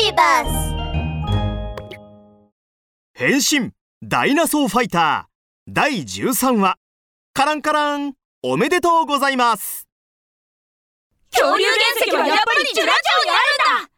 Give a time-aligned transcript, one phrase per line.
[0.00, 0.74] ビバス
[3.12, 3.72] 変身
[4.02, 5.72] ダイナソーファイター。
[5.72, 6.76] 第13話。
[7.34, 9.86] カランカランおめでとうございます。
[11.30, 11.76] 恐竜原
[12.06, 13.90] 石はやっぱりジュラ町にあるんだ。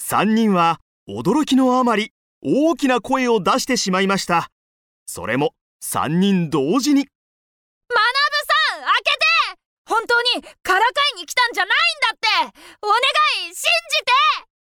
[0.00, 0.78] 3人は
[1.08, 4.50] 驚きのあまり大きな声を出してしまいました。
[5.06, 7.08] それも3人同時に。
[7.08, 7.10] 学
[8.70, 9.18] さん開けて！
[9.84, 12.58] 本当にからかいに来たんじゃないんだって！
[12.82, 12.98] お願
[13.50, 14.51] い信じて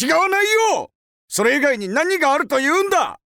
[0.00, 0.44] 違わない
[0.74, 0.90] よ。
[1.28, 3.18] それ以外に何があると言うんだ。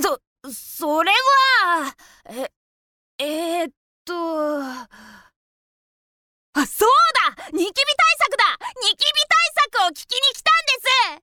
[0.00, 0.20] そ、
[0.52, 1.94] それは、
[2.28, 2.52] え、
[3.18, 3.72] えー、っ
[4.04, 4.62] と、
[6.52, 6.88] あ、そう
[7.36, 7.48] だ！
[7.52, 7.74] ニキビ対
[8.18, 8.58] 策だ！
[8.82, 9.38] ニキビ対
[9.72, 11.22] 策を聞きに来たんで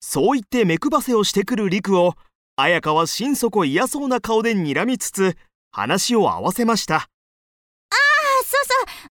[0.00, 0.10] す！
[0.12, 2.14] そう言って目くばせをしてくる陸を
[2.56, 5.36] 綾香は心底嫌そうな顔で睨みつつ
[5.70, 6.96] 話を合わせました。
[6.96, 7.06] あ
[8.44, 8.64] そう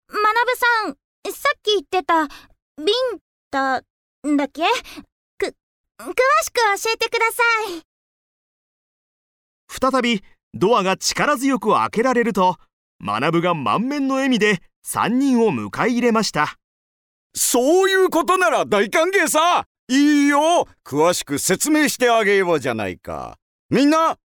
[0.08, 0.22] そう。
[0.22, 0.96] 学さん
[1.32, 2.26] さっき言ってた
[2.78, 2.92] ビ
[3.46, 3.80] ンタ
[4.36, 4.62] だっけ？
[5.38, 5.46] く
[6.00, 7.82] 詳しく教えてください。
[9.68, 10.22] 再び
[10.54, 12.56] ドアが力強く開けられると
[13.00, 16.56] 学が満面の笑みで3人を迎え入れました。
[17.34, 19.64] そういうことなら大歓迎さ。
[19.88, 20.66] いいよ。
[20.84, 23.36] 詳しく説明してあげようじゃないか。
[23.70, 24.16] みんな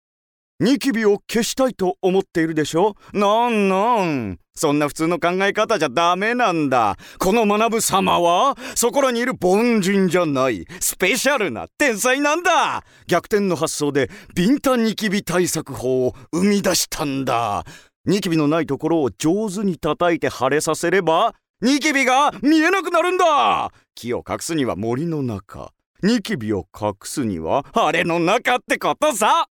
[0.61, 2.95] ニキビを消したいと思っているでしょ？
[3.13, 4.37] なんなん？
[4.53, 6.97] そんな普通の考え方じゃダメなんだ。
[7.17, 10.67] この学様はそこらにいる凡人じゃない。
[10.79, 12.83] スペシャルな天才なんだ。
[13.07, 17.63] 逆転の発想でビンタニキビ対策法を生み出したんだ。
[18.05, 23.71] ニキビのないところを上手に叩いて腫れさせればニキビが見えなくなるんだ。
[23.95, 25.71] 木を隠すには森の中。
[26.03, 29.47] ニキビを隠すには晴れの中ってことさ。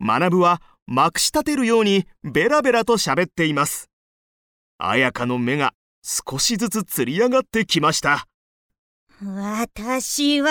[0.00, 3.90] 学はまくし立てるようにベラベラと喋っています。
[4.78, 8.26] 綾香の目が少しずつつり上がってきました。
[9.22, 10.50] 私は。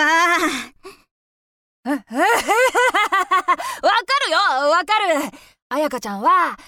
[1.82, 2.04] わかる
[4.30, 4.38] よ
[4.70, 5.30] わかる。
[5.68, 6.58] 彩香ちゃんはどう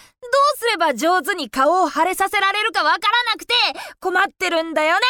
[0.59, 3.55] すれば上手に顔を腫れさせられるかわからなくて
[4.01, 5.01] 困ってるんだよね。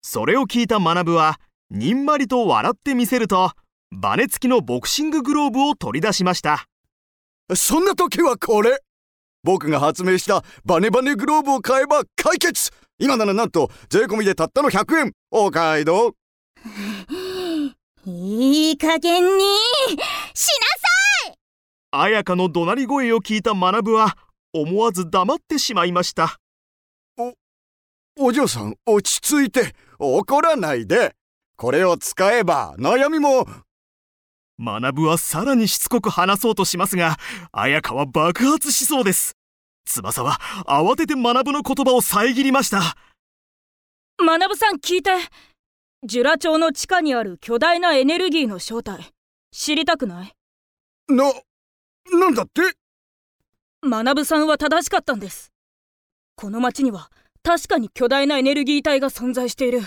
[0.00, 1.40] それを聞いた学は
[1.70, 3.52] にんまりと笑ってみせると
[3.94, 6.64] バネ付きのボクシンググローブを取り出しました。
[7.54, 8.80] そんな時はこれ。
[9.44, 12.70] 僕が発明したバネバネグローブを買えば解決。
[12.98, 15.12] 今ならなんと税込みでたったの100円。
[15.30, 16.16] お買い得。
[18.06, 19.44] いい加減に。
[20.32, 20.66] しな
[21.26, 21.34] さい。
[21.90, 24.16] 綾香の怒鳴り声を聞いた学は
[24.54, 26.38] 思わず黙ってしまいました。
[28.18, 29.74] お嬢さん落ち着いて。
[29.98, 31.14] 怒らないで。
[31.56, 33.46] これを使えば悩みも
[34.58, 37.16] 学はさらにしつこく話そうとしますが
[37.52, 39.36] 綾香は爆発しそうです。
[39.84, 42.96] 翼は慌てて学の言葉を遮りました。
[44.20, 45.10] 学さん聞いて。
[46.04, 49.12] ジュラ町の地下にある巨大なエネルギーの正体。
[49.52, 50.32] 知りたくない？
[51.08, 51.32] な
[52.12, 52.62] なんだって？
[53.84, 55.52] 学さんは正しかったんです。
[56.34, 57.10] この町には
[57.44, 59.82] 確かに巨大なエネルギー体が存在している。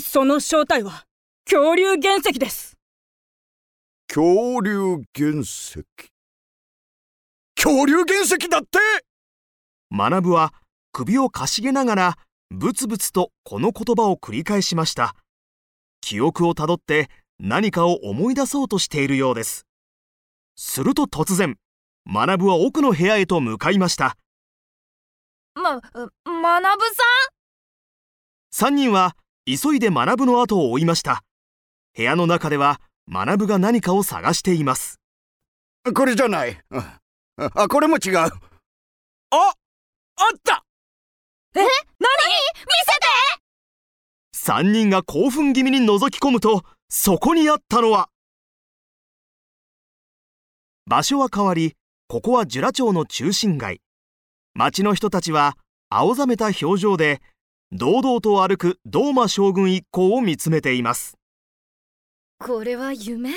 [0.00, 1.04] その正体は
[1.44, 2.69] 恐竜原石です
[4.12, 5.84] 恐竜原石。
[7.54, 8.80] 恐竜原石だって！
[9.92, 10.52] 学は
[10.90, 12.18] 首をかしげながら
[12.50, 15.14] ブツブツとこの言葉を繰り返しました。
[16.00, 19.64] 記憶をたどって何かを思い出そうとしているようです。
[20.56, 21.56] すると突然
[22.04, 24.16] 学は奥の部屋へと向かいました。
[25.54, 25.84] ま、学
[28.52, 29.14] さん？3人は
[29.46, 31.22] 急いで学の後を追いました。
[31.96, 35.00] 部屋の中では学が何かを探しています。
[35.94, 36.56] これじゃない。
[37.36, 38.18] あこれも違う。
[38.18, 38.32] ああっ
[40.44, 40.64] た。
[41.54, 41.58] え？
[41.58, 41.64] 何？
[41.64, 41.70] 見
[44.32, 48.08] せて !3 人が興奮気味に覗き込むとそこにあったのは。
[50.86, 51.74] 場所は変わり
[52.08, 53.80] ここはジュラ町の中心街。
[54.54, 55.56] 町の人たちは
[55.88, 57.20] 青ざめた表情で
[57.72, 61.16] 堂々と歩くドーマ将軍一行を見つめています
[62.42, 63.34] これは夢？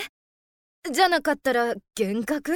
[0.90, 2.56] じゃなかったら幻覚？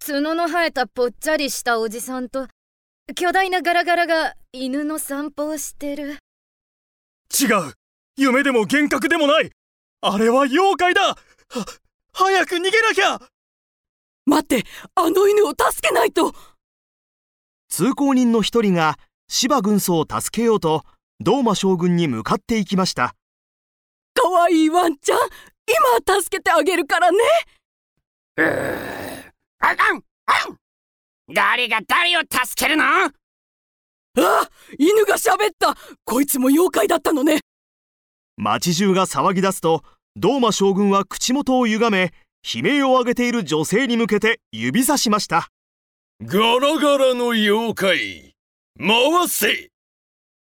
[0.00, 2.48] 角の生えたぽっちゃりしたおじさんと
[3.14, 6.12] 巨大なガラガラが犬の散歩をしてる。
[7.38, 7.74] 違う。
[8.16, 9.50] 夢でも幻覚でもない。
[10.00, 11.08] あれは妖怪だ。
[11.08, 11.16] は
[12.14, 13.20] 早く逃げなきゃ。
[14.24, 16.32] 待ってあの犬を助けないと。
[17.68, 18.98] 通行人の一人が
[19.28, 20.84] 芝軍曹を助けようと
[21.20, 23.08] ドーマ将軍に向かっていきました。
[23.08, 23.14] か
[24.44, 25.18] わいいワンちゃん
[26.06, 27.18] 今助けてあげるからね
[28.36, 33.10] うーあかんあん誰が誰を助けるのあ
[34.78, 35.74] 犬が喋った
[36.04, 37.40] こいつも妖怪だったのね
[38.36, 39.82] 町中が騒ぎ出すと
[40.16, 42.12] ドーマ将軍は口元を歪め
[42.54, 45.48] 悲鳴を上げている女性に向けて指さしました
[46.22, 48.34] ガラガラの妖怪
[48.78, 49.70] 回せ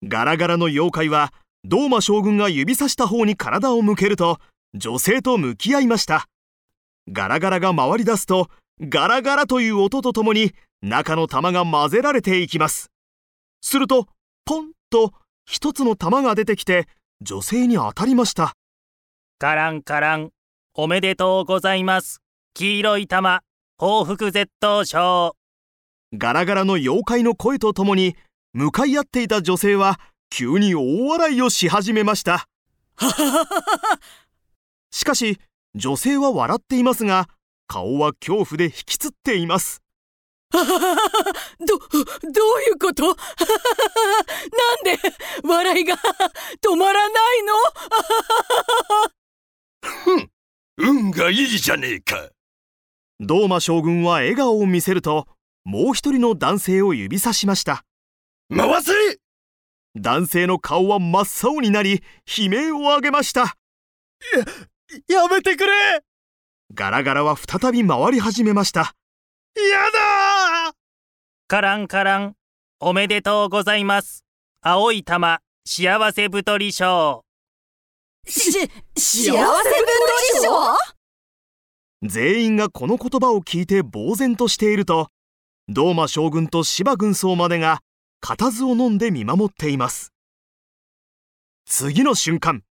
[0.04, 1.34] ガラガラの妖怪は
[1.66, 4.40] ドーマ将軍が指さした方に体を向けると
[4.74, 6.28] 女性と向き合いました。
[7.12, 12.92] ガラガラが回り出すとガラガラという音とともに中の玉が混ぜられていきます。
[13.62, 14.08] すると
[14.46, 15.14] ポンと
[15.46, 16.88] 一つの玉が出てきて
[17.22, 18.54] 女性に当たりました。
[19.38, 20.30] カランカラン
[20.76, 22.22] おめでとうございます。
[22.54, 23.42] 黄色い玉
[23.78, 25.36] 報復絶倒賞。
[26.14, 28.16] ガラガラの妖怪の声とともに
[28.54, 32.48] 向かい合っていた女性は急に大笑いをし始めました。
[34.92, 35.40] しかし
[35.76, 37.30] 女性は笑っていますが
[37.68, 39.82] 顔は恐怖で引きつっています。
[40.52, 43.06] ど、どういうこと？
[43.06, 43.16] なん
[44.84, 44.98] で
[45.44, 45.96] 笑いが
[46.62, 47.54] 止まらないの？
[50.78, 52.30] 運がいいじゃねえか。
[53.20, 55.28] ドーマ将軍は笑顔を見せると
[55.66, 57.84] もう一人の男性を指さしました。
[58.52, 58.92] 回せ
[59.96, 63.56] 男性の顔は真っ青になり悲鳴を上げました。
[65.08, 66.04] やめてくれ。
[66.74, 68.80] ガラガラは再び回り始めました。
[69.56, 70.74] やだ
[71.48, 72.36] カランカラン
[72.80, 74.24] おめでとうございます。
[74.62, 77.24] 青い玉幸せ太り賞。
[78.28, 79.44] し、幸せ分取
[80.34, 80.78] り賞？
[82.04, 85.10] 全員がこの言葉を聞いて呆然としていると
[85.68, 87.82] ドーマ将軍と芝軍曹までが
[88.22, 90.14] 固唾を飲んで見守っています。
[91.66, 92.64] 次の瞬間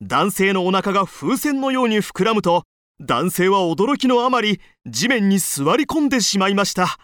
[0.00, 2.64] 男性のお腹が風船のように膨らむと
[3.00, 6.98] 男性は驚きのあまり地面に座り込んでしまいました。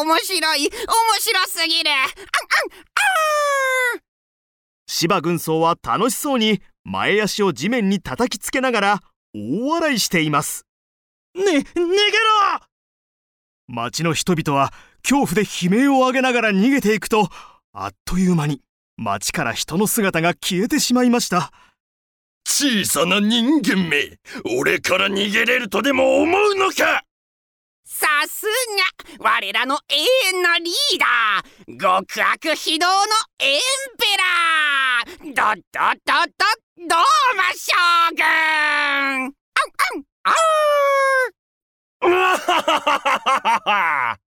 [0.00, 0.70] 面白い面
[1.20, 1.90] 白すぎる。
[4.86, 9.02] 芝軍曹は楽しそうに前足を地面に叩きつけながら
[9.38, 10.66] 大笑いしています。
[11.34, 12.60] ね逃げろ！
[13.68, 17.28] 町の人々は恐怖で悲鳴を上げながら逃げていくと
[17.72, 18.62] あっという間に
[18.96, 21.52] 町から人の姿が消えてしまいました。
[22.44, 24.18] 小さな人間め
[24.58, 27.04] 俺から逃げれるとでも思うのか？
[27.84, 28.46] さす
[29.18, 29.96] が我らの永
[30.36, 31.78] 遠のリーダー。
[32.06, 32.92] 極悪非道の
[33.38, 33.60] エン
[33.98, 34.04] ペ
[35.26, 35.34] ラー。
[35.34, 36.88] ドッドッドッドドー
[37.36, 37.74] マ将
[38.14, 38.24] 軍。
[38.24, 40.32] あんあんあ
[42.02, 44.18] うわははははは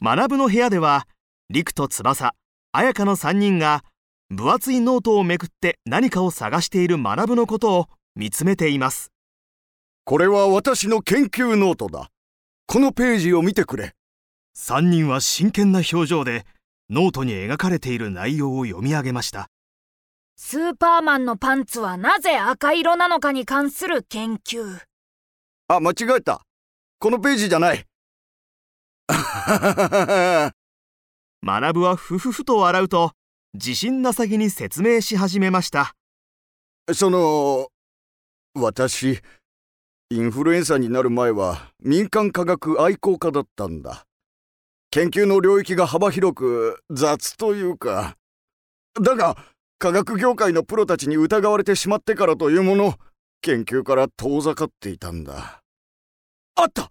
[0.00, 1.08] 学の部屋では
[1.50, 2.36] 陸と翼
[2.70, 3.82] 綾香の3人が
[4.30, 9.10] 分厚いノートをめくって何かを探している学のことを見つめています。
[10.04, 12.10] これは私の研究ノートだ。
[12.68, 13.92] このページを見てくれ。
[14.56, 16.46] 3人は真剣な表情で
[16.90, 19.48] ノートに描かれている内容を読み上げました
[20.44, 24.80] スーパーマンのパンツはなぜ赤色なのかに関する研究。
[25.68, 26.42] あ間違えた。
[26.98, 27.86] このページじゃない。
[31.42, 33.12] 学はふふふと笑うと
[33.54, 35.94] 自信なさげに説明し始めました。
[36.92, 37.68] その
[38.54, 39.20] 私
[40.10, 44.06] インフルエンサーになる前は民間科学愛好家だったんだ。
[44.90, 48.16] 研究の領域が幅広く雑というか。
[49.00, 49.36] だが
[49.82, 52.94] 科学業界のプロたちに疑われてしまってからというもの
[53.40, 55.60] 研究から遠ざかっていたんだ。
[56.54, 56.88] あった！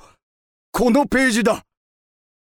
[0.73, 1.63] このページだ！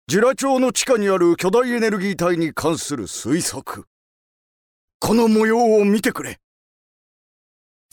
[0.07, 3.83] ジュラ町の地下にある巨大エネルギー体に関する推測。
[5.01, 6.39] この模様を見てくれ。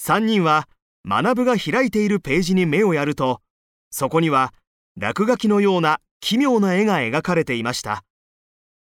[0.00, 0.68] 3人は
[1.04, 3.40] 学が開いているページに目をやると
[3.90, 4.54] そこには
[4.96, 8.04] 落書きのような奇妙な絵が描かれていました。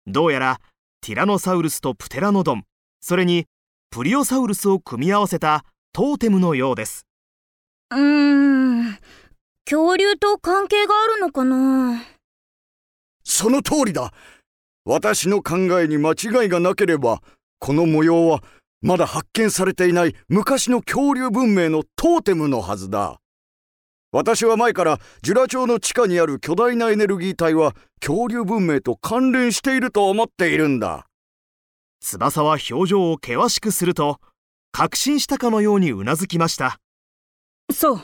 [0.07, 0.61] どうやら
[1.02, 2.64] ティラノサウルスとプテラノドン。
[3.00, 3.47] それに
[3.90, 7.07] プリオサウルスを組み合わせたトーテムのようです。
[7.90, 8.99] うーん。
[9.64, 12.02] 恐竜と関係があるのかな？
[13.25, 14.12] その通りだ。
[14.85, 17.21] 私の考えに間違いがなければ
[17.59, 18.42] この模様は
[18.80, 23.19] まだ発見されていない昔の恐竜文明のトーテムのはずだ。
[24.12, 31.07] 私は前からジュラ町の地下にある巨大なエネルギー体は恐竜文明と関連していると思っているんだ
[32.00, 34.19] 翼は表情を険しくすると
[34.73, 36.78] 確信したかのようにうなずきました。
[37.73, 38.00] そう。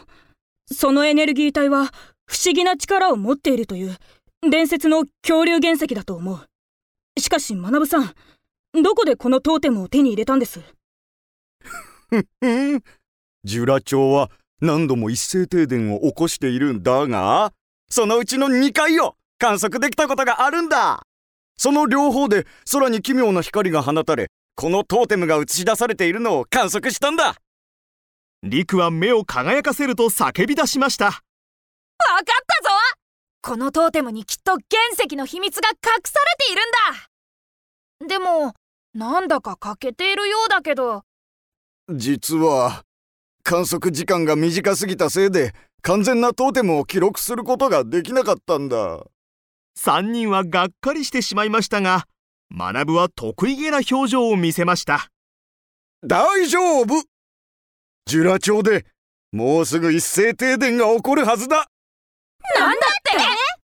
[0.72, 1.86] そのエネルギー体は
[2.26, 3.96] 不思議な力を持っているという
[4.48, 7.20] 伝説の恐竜原石だと思う。
[7.20, 10.60] しかし学さんどこでこのトーテムを手に入れたんです？
[13.44, 17.52] ジュラ町は何度も一斉停電を起こしているんだが
[17.88, 21.04] そのうちの2回を観測できたことがあるんだ
[21.56, 27.36] その両方で空に奇妙な光が放たれこのトーテムが映し出されているのを観測したんだ。
[28.42, 31.06] リクは目を輝かせると叫び出しました。
[31.06, 31.22] わかっ
[32.25, 32.70] たぞ。
[33.42, 34.60] このトーテムにきっと原
[35.06, 38.16] 石の秘密が隠されているんだ。
[38.16, 38.54] でも
[38.94, 41.02] なんだか欠けているようだけど。
[41.94, 42.82] 実は
[43.42, 49.04] 観測時間が短すぎたせいで完全なトーテムを記録することができなかったんだ
[49.78, 52.04] 3人はがっかりしてしまいましたが
[52.50, 55.09] 学は得意げな表情を見せました。
[56.04, 57.02] 大丈夫。
[58.06, 58.87] ジュラ町で
[59.33, 61.66] もうすぐ一斉停電が起こるはずだ。
[62.59, 63.65] なんだって？